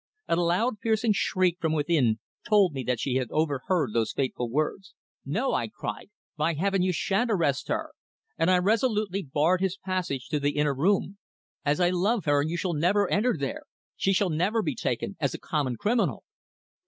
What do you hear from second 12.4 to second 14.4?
you shall never enter there! She shall